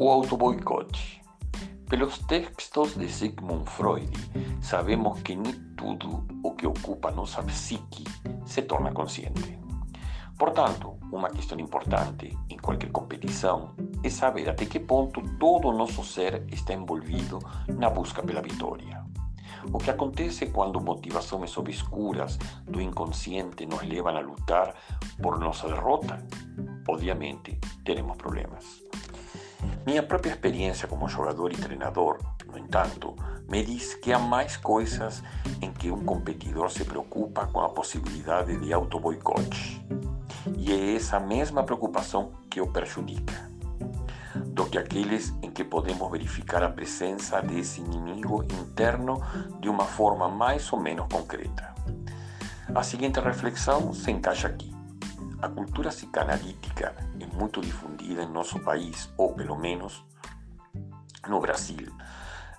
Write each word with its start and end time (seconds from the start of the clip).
o 0.00 0.08
autoboicote. 0.08 1.20
Pelos 1.90 2.20
textos 2.20 2.96
de 2.96 3.06
Sigmund 3.06 3.68
Freud, 3.68 4.10
sabemos 4.62 5.20
que 5.20 5.36
nem 5.36 5.52
tudo 5.76 6.26
o 6.42 6.52
que 6.52 6.66
ocupa 6.66 7.10
nossa 7.10 7.42
psique 7.42 8.04
se 8.46 8.62
torna 8.62 8.92
consciente. 8.92 9.58
Portanto, 10.38 10.96
uma 11.12 11.28
questão 11.28 11.60
importante 11.60 12.34
em 12.48 12.56
qualquer 12.56 12.90
competição 12.90 13.74
é 14.02 14.08
saber 14.08 14.48
até 14.48 14.64
que 14.64 14.80
ponto 14.80 15.20
todo 15.38 15.68
o 15.68 15.76
nosso 15.76 16.02
ser 16.02 16.46
está 16.50 16.72
envolvido 16.72 17.38
na 17.68 17.90
busca 17.90 18.22
pela 18.22 18.40
vitória. 18.40 19.04
O 19.70 19.76
que 19.76 19.90
acontece 19.90 20.46
quando 20.46 20.80
motivações 20.80 21.54
obscuras 21.58 22.38
do 22.64 22.80
inconsciente 22.80 23.66
nos 23.66 23.82
levam 23.82 24.16
a 24.16 24.20
lutar 24.20 24.74
por 25.20 25.38
nossa 25.38 25.68
derrota? 25.68 26.26
Obviamente, 26.88 27.58
teremos 27.84 28.16
problemas. 28.16 28.89
Minha 29.86 30.02
própria 30.02 30.30
experiência 30.30 30.86
como 30.86 31.08
jogador 31.08 31.52
e 31.52 31.56
treinador, 31.56 32.18
no 32.46 32.58
entanto, 32.58 33.16
me 33.48 33.64
diz 33.64 33.94
que 33.94 34.12
há 34.12 34.18
mais 34.18 34.56
coisas 34.56 35.22
em 35.62 35.72
que 35.72 35.90
um 35.90 36.04
competidor 36.04 36.70
se 36.70 36.84
preocupa 36.84 37.46
com 37.46 37.60
a 37.60 37.68
possibilidade 37.68 38.58
de 38.58 38.72
auto-boicote. 38.72 39.84
E 40.56 40.72
é 40.72 40.94
essa 40.94 41.18
mesma 41.18 41.62
preocupação 41.64 42.32
que 42.48 42.60
o 42.60 42.66
prejudica, 42.66 43.50
do 44.46 44.66
que 44.66 44.78
aqueles 44.78 45.34
em 45.42 45.50
que 45.50 45.64
podemos 45.64 46.10
verificar 46.10 46.62
a 46.62 46.68
presença 46.68 47.40
desse 47.40 47.80
inimigo 47.80 48.44
interno 48.44 49.22
de 49.60 49.68
uma 49.68 49.84
forma 49.84 50.28
mais 50.28 50.70
ou 50.72 50.78
menos 50.78 51.06
concreta. 51.10 51.74
A 52.74 52.82
seguinte 52.82 53.18
reflexão 53.18 53.92
se 53.92 54.10
encaixa 54.10 54.46
aqui. 54.46 54.79
A 55.42 55.48
cultura 55.48 55.88
psicanalítica 55.88 56.94
é 57.18 57.26
muito 57.36 57.62
difundida 57.62 58.22
em 58.22 58.30
nosso 58.30 58.58
país, 58.60 59.10
ou 59.16 59.32
pelo 59.32 59.56
menos 59.56 60.04
no 61.28 61.40
Brasil, 61.40 61.88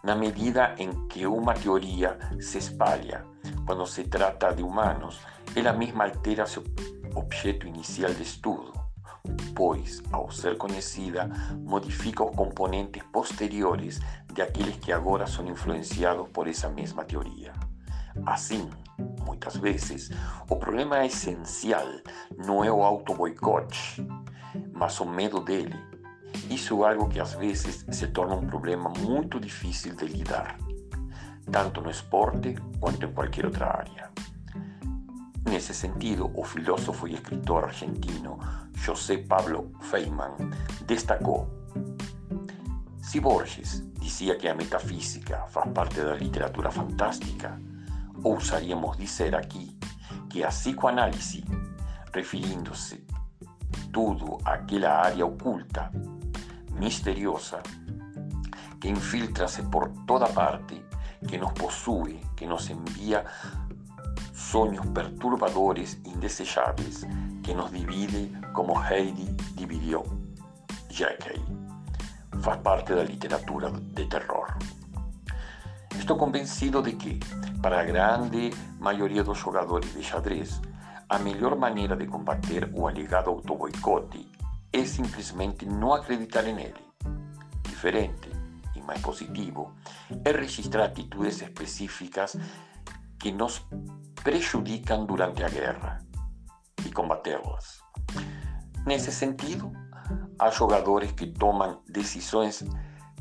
na 0.04 0.16
medida 0.16 0.74
em 0.80 1.08
que 1.08 1.28
uma 1.28 1.54
teoria 1.54 2.18
se 2.40 2.58
espalha 2.58 3.24
quando 3.66 3.86
se 3.86 4.06
trata 4.06 4.52
de 4.52 4.64
humanos, 4.64 5.20
ela 5.56 5.74
mesma 5.74 6.06
altera 6.06 6.48
seu 6.48 6.64
objeto 7.14 7.68
inicial 7.68 8.12
de 8.14 8.24
estudo, 8.24 8.74
pois, 9.56 10.02
ao 10.12 10.32
ser 10.32 10.58
conhecida, 10.58 11.30
modifica 11.60 12.24
os 12.24 12.36
componentes 12.36 13.04
posteriores 13.12 14.00
de 14.34 14.42
aqueles 14.42 14.78
que 14.78 14.92
agora 14.92 15.28
são 15.28 15.46
influenciados 15.48 16.30
por 16.30 16.48
essa 16.48 16.68
mesma 16.68 17.06
teoria. 17.06 17.54
Assim, 18.26 18.70
muitas 19.26 19.56
vezes, 19.58 20.10
o 20.50 20.56
problema 20.56 21.06
essencial 21.06 21.88
não 22.38 22.64
é 22.64 22.72
o 22.72 22.84
auto-boicote, 22.84 24.06
mas 24.74 25.00
o 25.00 25.06
medo 25.06 25.40
dele. 25.40 25.76
Isso 26.50 26.86
é 26.86 26.92
algo 26.92 27.10
que 27.10 27.20
às 27.20 27.34
vezes 27.34 27.86
se 27.90 28.08
torna 28.08 28.36
um 28.36 28.46
problema 28.46 28.90
muito 29.00 29.40
difícil 29.40 29.96
de 29.96 30.06
lidar, 30.06 30.58
tanto 31.52 31.82
no 31.82 31.90
esporte 31.90 32.56
quanto 32.80 33.06
em 33.06 33.12
qualquer 33.12 33.46
outra 33.46 33.68
área. 33.68 34.10
Nesse 35.50 35.74
sentido, 35.74 36.32
o 36.34 36.44
filósofo 36.44 37.08
e 37.08 37.14
escritor 37.14 37.66
argentino 37.66 38.40
José 38.74 39.18
Pablo 39.18 39.72
Feynman 39.82 40.36
destacou: 40.86 41.50
se 43.02 43.20
Borges 43.20 43.84
dizia 44.00 44.36
que 44.36 44.48
a 44.48 44.56
metafísica 44.56 45.46
faz 45.50 45.70
parte 45.72 46.00
da 46.00 46.16
literatura 46.16 46.72
fantástica, 46.72 47.60
ousaríamos 48.24 48.98
dizer 48.98 49.36
aqui 49.36 49.78
que 50.30 50.44
a 50.44 50.50
psicoanálise, 50.50 51.44
referindo-se 52.14 53.06
tudo 53.92 54.38
àquela 54.46 55.02
área 55.02 55.26
oculta, 55.26 55.92
misteriosa, 56.74 57.62
que 58.80 58.90
infiltra-se 58.90 59.64
por 59.64 59.90
toda 60.08 60.28
parte, 60.28 60.84
que 61.28 61.38
nos 61.38 61.52
possui, 61.54 62.20
que 62.36 62.48
nos 62.48 62.70
envia 62.70 63.26
sonhos 64.34 64.86
perturbadores, 64.88 66.00
indesejáveis, 66.06 67.06
que 67.44 67.54
nos 67.54 67.72
divide 67.72 68.32
como 68.54 68.82
Heidi 68.84 69.26
dividiu 69.56 70.04
Jekyll. 70.90 71.44
Faz 72.42 72.58
parte 72.62 72.96
da 72.96 73.04
literatura 73.04 73.70
de 73.72 74.06
terror. 74.06 74.58
Estou 75.98 76.18
convencido 76.18 76.82
de 76.82 76.94
que, 76.94 77.20
para 77.62 77.82
a 77.82 77.84
grande 77.84 78.52
maioria 78.80 79.24
dos 79.24 79.38
jogadores 79.38 79.94
de 79.94 80.04
xadrez, 80.04 80.62
a 81.08 81.20
melhor 81.20 81.58
maneira 81.58 81.96
de 81.96 82.08
combater 82.08 82.72
o 82.74 82.88
alegado 82.88 83.30
autoboicote 83.30 84.32
é 84.72 84.86
simplesmente 84.86 85.66
não 85.66 85.94
acreditar 85.94 86.44
nele. 86.44 86.74
Diferente 87.68 88.30
e 88.76 88.82
mais 88.82 89.02
positivo 89.02 89.74
é 90.24 90.32
registrar 90.32 90.86
atitudes 90.86 91.42
específicas 91.42 92.38
que 93.20 93.32
nos 93.32 93.66
prejudicam 94.24 95.06
durante 95.06 95.44
a 95.44 95.50
guerra 95.50 96.00
e 96.86 96.92
combatê-las. 96.92 97.82
Nesse 98.86 99.12
sentido, 99.12 99.72
há 100.40 100.50
jogadores 100.50 101.12
que 101.12 101.28
tomam 101.28 101.82
decisões 101.88 102.64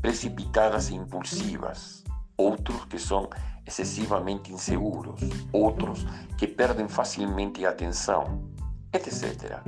precipitadas 0.00 0.88
e 0.88 0.94
impulsivas, 0.94 2.04
outros 2.40 2.84
que 2.86 2.98
são 2.98 3.28
excessivamente 3.66 4.52
inseguros, 4.52 5.20
outros 5.52 6.04
que 6.38 6.46
perdem 6.46 6.88
facilmente 6.88 7.64
a 7.64 7.70
atenção, 7.70 8.50
etc. 8.92 9.60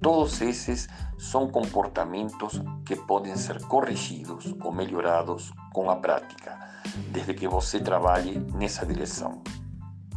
Todos 0.00 0.40
esses 0.40 0.88
são 1.18 1.48
comportamentos 1.48 2.60
que 2.86 2.96
podem 2.96 3.36
ser 3.36 3.62
corrigidos 3.64 4.54
ou 4.62 4.72
melhorados 4.72 5.52
com 5.72 5.90
a 5.90 5.96
prática, 5.96 6.58
desde 7.10 7.34
que 7.34 7.48
você 7.48 7.80
trabalhe 7.80 8.38
nessa 8.54 8.86
direção. 8.86 9.42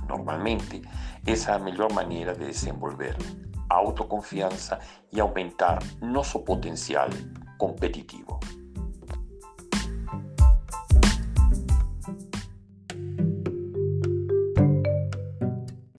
Normalmente, 0.08 0.81
essa 1.25 1.52
é 1.52 1.56
a 1.56 1.59
melhor 1.59 1.91
maneira 1.91 2.34
de 2.34 2.46
desenvolver 2.46 3.18
autoconfiança 3.70 4.80
e 5.12 5.20
aumentar 5.20 5.80
nosso 6.02 6.40
potencial 6.40 7.09
competitivo. 7.58 8.40